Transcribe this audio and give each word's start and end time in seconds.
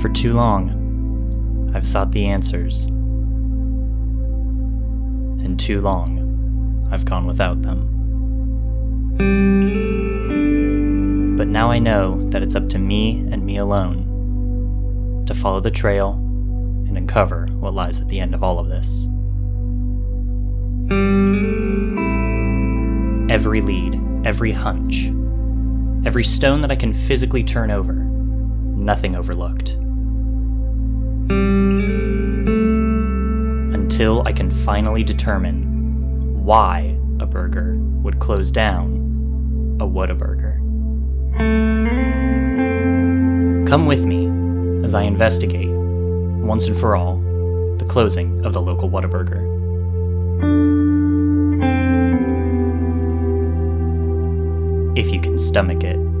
For 0.00 0.08
too 0.08 0.32
long, 0.32 1.70
I've 1.74 1.86
sought 1.86 2.12
the 2.12 2.26
answers. 2.26 2.86
And 5.44 5.58
too 5.60 5.80
long, 5.80 6.88
I've 6.90 7.04
gone 7.04 7.26
without 7.26 7.62
them. 7.62 7.88
But 11.36 11.46
now 11.46 11.70
I 11.70 11.78
know 11.78 12.20
that 12.30 12.42
it's 12.42 12.54
up 12.54 12.68
to 12.70 12.78
me 12.78 13.26
and 13.30 13.46
me 13.46 13.56
alone 13.56 15.24
to 15.26 15.34
follow 15.34 15.60
the 15.60 15.70
trail 15.70 16.14
and 16.88 16.96
uncover 16.98 17.46
what 17.52 17.74
lies 17.74 18.00
at 18.00 18.08
the 18.08 18.18
end 18.20 18.34
of 18.34 18.42
all 18.42 18.58
of 18.58 18.68
this. 18.68 19.06
Every 23.30 23.60
lead, 23.60 24.00
every 24.26 24.52
hunch, 24.52 25.10
every 26.04 26.24
stone 26.24 26.60
that 26.62 26.70
I 26.70 26.76
can 26.76 26.92
physically 26.92 27.44
turn 27.44 27.70
over, 27.70 27.92
nothing 27.92 29.14
overlooked. 29.14 29.70
Until 33.74 34.22
I 34.26 34.32
can 34.32 34.50
finally 34.50 35.04
determine 35.04 36.44
why 36.44 36.98
a 37.20 37.26
burger 37.26 37.76
would 38.02 38.18
close 38.18 38.50
down 38.50 39.78
a 39.80 39.86
Whataburger. 39.86 40.58
Come 43.68 43.86
with 43.86 44.04
me 44.04 44.26
as 44.84 44.94
I 44.94 45.04
investigate, 45.04 45.70
once 45.70 46.66
and 46.66 46.76
for 46.76 46.96
all, 46.96 47.18
the 47.78 47.86
closing 47.88 48.44
of 48.44 48.52
the 48.52 48.60
local 48.60 48.90
Whataburger. 48.90 49.61
If 54.94 55.10
you 55.10 55.20
can 55.20 55.38
stomach 55.38 55.84
it. 55.84 56.11